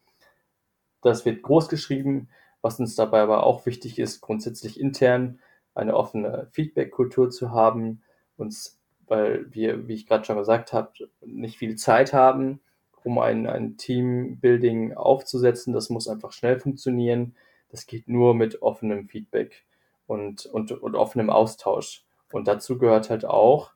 [1.02, 2.29] Das wird groß geschrieben,
[2.61, 5.38] was uns dabei aber auch wichtig ist, grundsätzlich intern
[5.74, 8.02] eine offene Feedback-Kultur zu haben,
[8.37, 12.61] uns, weil wir, wie ich gerade schon gesagt habe, nicht viel Zeit haben,
[13.07, 15.73] um ein, ein Teambuilding aufzusetzen.
[15.73, 17.37] Das muss einfach schnell funktionieren.
[17.71, 19.64] Das geht nur mit offenem Feedback
[20.07, 22.05] und, und, und offenem Austausch.
[22.33, 23.71] Und dazu gehört halt auch,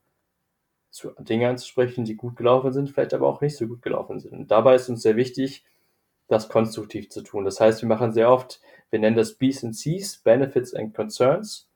[0.91, 4.33] zu Dinge anzusprechen, die gut gelaufen sind, vielleicht aber auch nicht so gut gelaufen sind.
[4.33, 5.65] Und dabei ist uns sehr wichtig,
[6.27, 7.45] das konstruktiv zu tun.
[7.45, 11.69] Das heißt, wir machen sehr oft, wir nennen das B's and C's, Benefits and Concerns.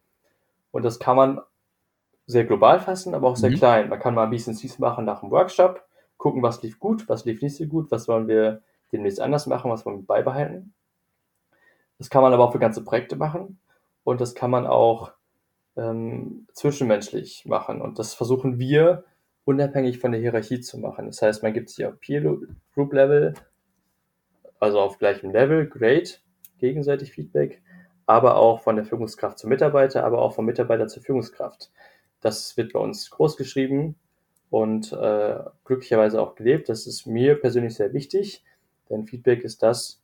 [0.73, 1.41] Und das kann man
[2.27, 3.57] sehr global fassen, aber auch sehr mhm.
[3.57, 3.89] klein.
[3.89, 5.87] Man kann mal B's and C's machen nach einem Workshop,
[6.25, 9.71] gucken, was lief gut, was lief nicht so gut, was wollen wir demnächst anders machen,
[9.71, 10.73] was wollen wir beibehalten.
[11.99, 13.59] Das kann man aber auch für ganze Projekte machen
[14.05, 15.13] und das kann man auch
[15.77, 17.83] ähm, zwischenmenschlich machen.
[17.83, 19.05] Und das versuchen wir
[19.45, 21.05] unabhängig von der Hierarchie zu machen.
[21.09, 22.23] Das heißt, man gibt sich auf Peer
[22.73, 23.35] Group Level,
[24.59, 26.23] also auf gleichem Level, great,
[26.57, 27.61] gegenseitig Feedback,
[28.07, 31.71] aber auch von der Führungskraft zum Mitarbeiter, aber auch vom Mitarbeiter zur Führungskraft.
[32.23, 33.97] Das wird bei uns groß geschrieben
[34.55, 36.69] und äh, glücklicherweise auch gelebt.
[36.69, 38.45] Das ist mir persönlich sehr wichtig,
[38.89, 40.01] denn Feedback ist das,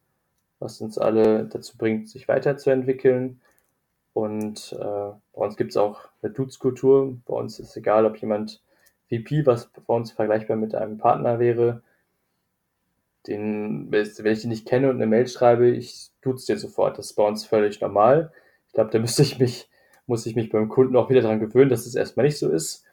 [0.59, 3.41] was uns alle dazu bringt, sich weiterzuentwickeln
[4.13, 7.17] und äh, bei uns gibt es auch eine Dudes-Kultur.
[7.27, 8.61] Bei uns ist egal, ob jemand
[9.09, 11.85] VP, was bei uns vergleichbar mit einem Partner wäre,
[13.29, 16.99] den, wenn ich den nicht kenne und eine Mail schreibe, ich duze dir sofort.
[16.99, 18.33] Das ist bei uns völlig normal.
[18.67, 19.71] Ich glaube, da müsste ich mich,
[20.09, 22.85] muss ich mich beim Kunden auch wieder daran gewöhnen, dass es erstmal nicht so ist.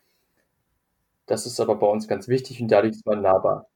[1.28, 3.70] Das ist aber bei uns ganz wichtig und dadurch ist man nahbar.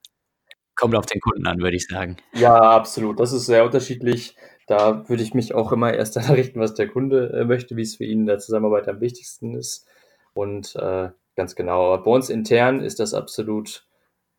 [0.75, 2.17] Kommt auf den Kunden an, würde ich sagen.
[2.33, 3.19] Ja, absolut.
[3.19, 4.35] Das ist sehr unterschiedlich.
[4.67, 7.81] Da würde ich mich auch immer erst danach richten, was der Kunde äh, möchte, wie
[7.81, 9.85] es für ihn in der Zusammenarbeit am wichtigsten ist.
[10.33, 11.93] Und äh, ganz genau.
[11.93, 13.85] Aber bei uns intern ist das absolut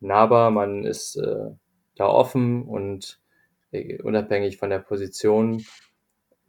[0.01, 0.51] nahbar.
[0.51, 1.51] Man ist äh,
[1.97, 3.21] da offen und
[3.71, 5.65] äh, unabhängig von der Position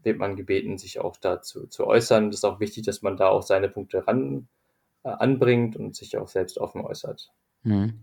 [0.02, 2.30] wird man gebeten, sich auch dazu zu äußern.
[2.30, 4.48] Es ist auch wichtig, dass man da auch seine Punkte ran
[5.04, 7.32] anbringt und sich auch selbst offen äußert.
[7.64, 7.94] Mhm.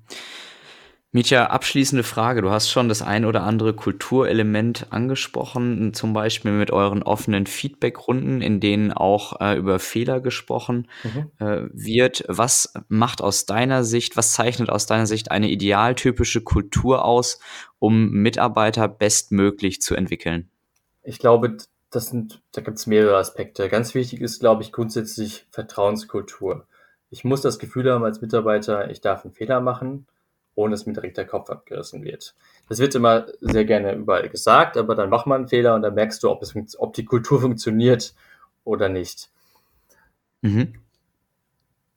[1.12, 2.40] Mietja, abschließende Frage.
[2.40, 8.40] Du hast schon das ein oder andere Kulturelement angesprochen, zum Beispiel mit euren offenen Feedback-Runden,
[8.40, 11.30] in denen auch äh, über Fehler gesprochen mhm.
[11.44, 12.22] äh, wird.
[12.28, 17.40] Was macht aus deiner Sicht, was zeichnet aus deiner Sicht eine idealtypische Kultur aus,
[17.80, 20.48] um Mitarbeiter bestmöglich zu entwickeln?
[21.02, 21.56] Ich glaube,
[21.90, 23.68] das sind, da gibt es mehrere Aspekte.
[23.68, 26.68] Ganz wichtig ist, glaube ich, grundsätzlich Vertrauenskultur.
[27.11, 30.07] Ich muss das Gefühl haben als Mitarbeiter, ich darf einen Fehler machen
[30.55, 32.35] ohne dass mir direkt der Kopf abgerissen wird.
[32.68, 35.94] Das wird immer sehr gerne überall gesagt, aber dann macht man einen Fehler und dann
[35.94, 38.14] merkst du, ob, es, ob die Kultur funktioniert
[38.64, 39.31] oder nicht.
[40.42, 40.75] Mhm.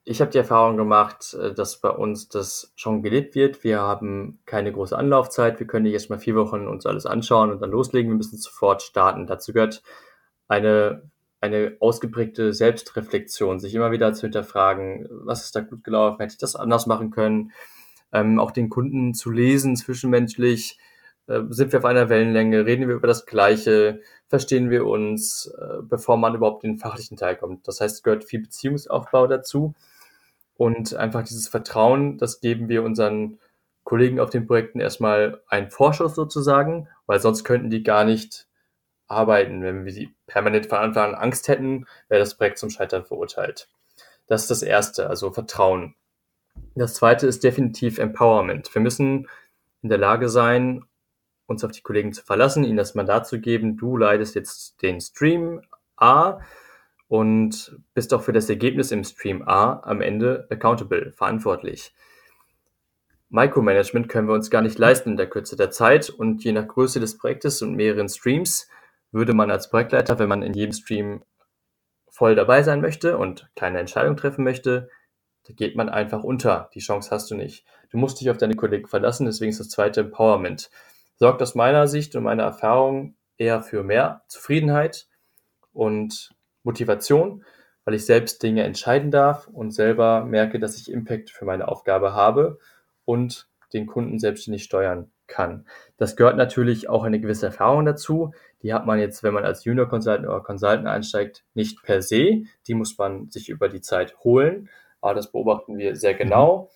[0.05, 3.63] Ich habe die Erfahrung gemacht, äh, dass bei uns das schon gelebt wird.
[3.63, 5.59] Wir haben keine große Anlaufzeit.
[5.59, 8.11] Wir können nicht erst mal vier Wochen uns alles anschauen und dann loslegen.
[8.11, 9.27] Wir müssen sofort starten.
[9.27, 9.81] Dazu gehört
[10.49, 11.09] eine,
[11.43, 16.37] eine ausgeprägte Selbstreflexion, sich immer wieder zu hinterfragen, was ist da gut gelaufen, hätte ich
[16.37, 17.51] das anders machen können,
[18.13, 20.79] ähm, auch den Kunden zu lesen, zwischenmenschlich.
[21.27, 22.65] Äh, sind wir auf einer Wellenlänge?
[22.65, 23.99] Reden wir über das Gleiche?
[24.29, 27.67] Verstehen wir uns, äh, bevor man überhaupt in den fachlichen Teil kommt?
[27.67, 29.73] Das heißt, es gehört viel Beziehungsaufbau dazu.
[30.55, 33.39] Und einfach dieses Vertrauen, das geben wir unseren
[33.83, 38.47] Kollegen auf den Projekten erstmal einen Vorschuss sozusagen, weil sonst könnten die gar nicht
[39.07, 39.61] arbeiten.
[39.61, 43.69] Wenn wir sie permanent von Anfang an Angst hätten, wäre das Projekt zum Scheitern verurteilt.
[44.27, 45.95] Das ist das Erste, also Vertrauen.
[46.75, 48.73] Das zweite ist definitiv Empowerment.
[48.73, 49.27] Wir müssen
[49.81, 50.85] in der Lage sein,
[51.45, 55.01] uns auf die Kollegen zu verlassen, ihnen das Mandat zu geben, du leidest jetzt den
[55.01, 55.61] Stream
[55.97, 56.39] A
[57.07, 61.93] und bist auch für das Ergebnis im Stream A am Ende accountable, verantwortlich.
[63.29, 66.67] Micromanagement können wir uns gar nicht leisten in der Kürze der Zeit und je nach
[66.67, 68.69] Größe des Projektes und mehreren Streams
[69.13, 71.23] würde man als Projektleiter, wenn man in jedem Stream
[72.09, 74.89] voll dabei sein möchte und kleine Entscheidungen treffen möchte,
[75.47, 76.69] da geht man einfach unter.
[76.73, 77.65] Die Chance hast du nicht.
[77.89, 80.69] Du musst dich auf deine Kollegen verlassen, deswegen ist das zweite Empowerment.
[81.15, 85.07] Sorgt aus meiner Sicht und meiner Erfahrung eher für mehr Zufriedenheit
[85.73, 86.33] und
[86.63, 87.43] Motivation,
[87.85, 92.13] weil ich selbst Dinge entscheiden darf und selber merke, dass ich Impact für meine Aufgabe
[92.13, 92.59] habe
[93.05, 95.65] und den Kunden selbstständig steuern kann.
[95.97, 98.33] Das gehört natürlich auch eine gewisse Erfahrung dazu.
[98.63, 102.43] Die hat man jetzt, wenn man als Junior Consultant oder Consultant einsteigt, nicht per se.
[102.67, 104.69] Die muss man sich über die Zeit holen.
[105.01, 106.71] Aber das beobachten wir sehr genau.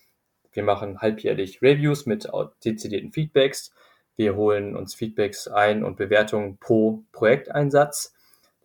[0.52, 2.28] Wir machen halbjährlich Reviews mit
[2.66, 3.72] dezidierten Feedbacks.
[4.18, 8.14] Wir holen uns Feedbacks ein und Bewertungen pro Projekteinsatz.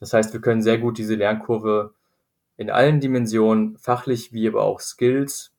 [0.01, 1.95] Das heißt, wir können sehr gut diese Lernkurve
[2.57, 5.53] in allen Dimensionen, fachlich wie aber auch Skills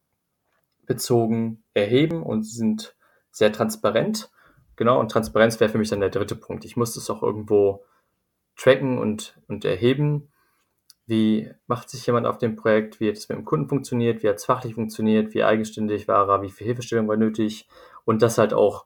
[0.86, 2.95] bezogen erheben und sind
[3.32, 4.30] sehr transparent.
[4.76, 6.65] Genau, und Transparenz wäre für mich dann der dritte Punkt.
[6.65, 7.84] Ich muss das auch irgendwo
[8.55, 10.32] tracken und, und erheben.
[11.05, 12.99] Wie macht sich jemand auf dem Projekt?
[12.99, 14.24] Wie hat es mit dem Kunden funktioniert?
[14.24, 15.34] Wie hat es fachlich funktioniert?
[15.34, 16.41] Wie eigenständig war er?
[16.41, 17.67] Wie viel Hilfestellung war nötig?
[18.05, 18.86] Und das halt auch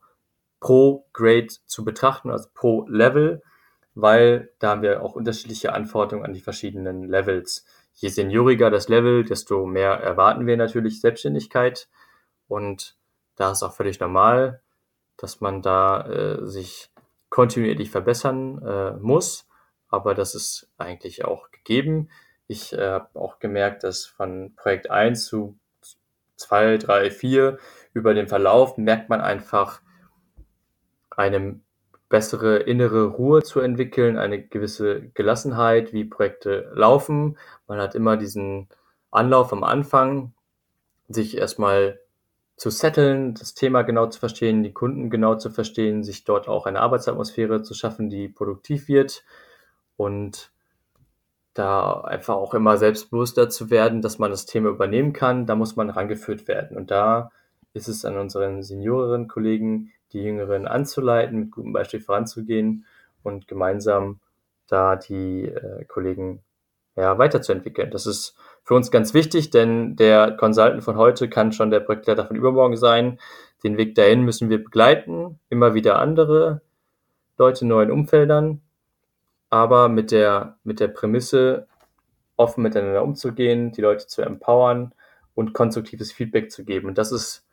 [0.59, 3.43] pro Grade zu betrachten, also pro Level,
[3.93, 7.65] weil da haben wir auch unterschiedliche Anforderungen an die verschiedenen Levels.
[7.93, 11.87] Je senioriger das Level, desto mehr erwarten wir natürlich Selbstständigkeit.
[12.47, 12.95] Und
[13.35, 14.61] da ist auch völlig normal,
[15.17, 16.91] dass man da äh, sich
[17.29, 19.47] kontinuierlich verbessern äh, muss.
[19.89, 22.09] Aber das ist eigentlich auch gegeben.
[22.47, 25.57] Ich äh, habe auch gemerkt, dass von Projekt 1 zu
[26.37, 27.57] 2, 3, 4
[27.93, 29.81] über den Verlauf merkt man einfach
[31.09, 31.59] eine
[32.09, 37.37] bessere innere Ruhe zu entwickeln, eine gewisse Gelassenheit, wie Projekte laufen.
[37.67, 38.69] Man hat immer diesen
[39.11, 40.33] Anlauf am Anfang,
[41.09, 41.99] sich erstmal
[42.57, 46.65] zu setteln, das Thema genau zu verstehen, die Kunden genau zu verstehen, sich dort auch
[46.65, 49.23] eine Arbeitsatmosphäre zu schaffen, die produktiv wird
[49.95, 50.51] und
[51.53, 55.75] da einfach auch immer selbstbewusster zu werden, dass man das Thema übernehmen kann, da muss
[55.75, 56.77] man rangeführt werden.
[56.77, 57.31] Und da
[57.73, 62.85] ist es an unseren senioreren Kollegen, die Jüngeren anzuleiten, mit gutem Beispiel voranzugehen
[63.23, 64.19] und gemeinsam
[64.67, 66.43] da die äh, Kollegen
[66.95, 67.91] ja, weiterzuentwickeln.
[67.91, 68.35] Das ist
[68.67, 72.75] für uns ganz wichtig, denn der Consultant von heute kann schon der Projektleiter von übermorgen
[72.75, 73.17] sein.
[73.63, 76.59] Den Weg dahin müssen wir begleiten, immer wieder andere
[77.37, 78.59] Leute in neuen Umfeldern,
[79.49, 81.67] aber mit der, mit der Prämisse,
[82.35, 84.93] offen miteinander umzugehen, die Leute zu empowern
[85.33, 86.89] und konstruktives Feedback zu geben.
[86.89, 87.47] Und das ist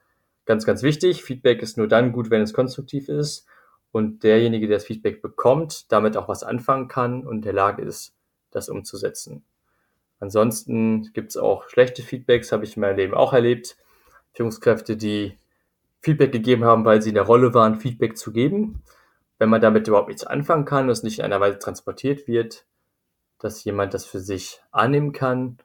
[0.46, 1.22] ganz, ganz wichtig.
[1.22, 3.46] Feedback ist nur dann gut, wenn es konstruktiv ist
[3.92, 7.82] und derjenige, der das Feedback bekommt, damit auch was anfangen kann und in der Lage
[7.82, 8.16] ist,
[8.50, 9.44] das umzusetzen.
[10.20, 13.76] Ansonsten gibt es auch schlechte Feedbacks, habe ich in meinem Leben auch erlebt.
[14.32, 15.38] Führungskräfte, die
[16.00, 18.82] Feedback gegeben haben, weil sie in der Rolle waren, Feedback zu geben.
[19.38, 22.66] Wenn man damit überhaupt nichts anfangen kann es nicht in einer Weise transportiert wird,
[23.38, 25.58] dass jemand das für sich annehmen kann,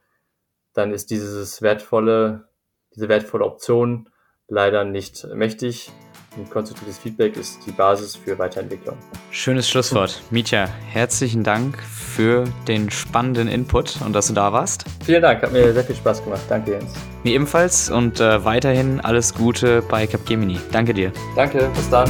[0.73, 2.49] dann ist dieses wertvolle,
[2.95, 4.09] diese wertvolle Option
[4.47, 5.91] leider nicht mächtig.
[6.37, 8.95] Und konstruktives Feedback ist die Basis für Weiterentwicklung.
[9.31, 10.21] Schönes Schlusswort.
[10.29, 14.85] Mietja, herzlichen Dank für den spannenden Input und dass du da warst.
[15.03, 16.41] Vielen Dank, hat mir sehr viel Spaß gemacht.
[16.47, 16.93] Danke, Jens.
[17.23, 20.59] Mir ebenfalls und äh, weiterhin alles Gute bei Capgemini.
[20.71, 21.11] Danke dir.
[21.35, 22.09] Danke, bis dann.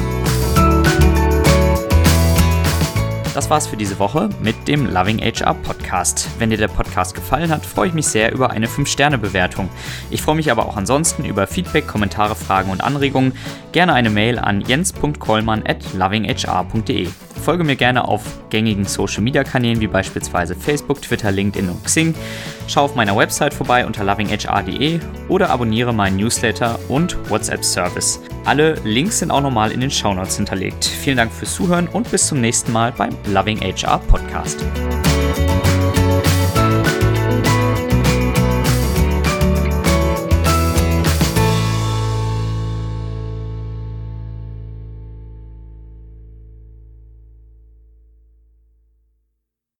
[3.40, 6.28] Das war's für diese Woche mit dem Loving HR Podcast.
[6.40, 9.70] Wenn dir der Podcast gefallen hat, freue ich mich sehr über eine 5-Sterne-Bewertung.
[10.10, 13.32] Ich freue mich aber auch ansonsten über Feedback, Kommentare, Fragen und Anregungen.
[13.72, 17.08] Gerne eine Mail an jens.kollmann at lovinghr.de.
[17.40, 22.14] Folge mir gerne auf gängigen Social Media Kanälen wie beispielsweise Facebook, Twitter, LinkedIn und Xing.
[22.68, 28.20] Schau auf meiner Website vorbei unter lovinghr.de oder abonniere meinen Newsletter und WhatsApp Service.
[28.46, 30.86] Alle Links sind auch nochmal in den Shownotes hinterlegt.
[30.86, 34.64] Vielen Dank fürs Zuhören und bis zum nächsten Mal beim Loving HR Podcast.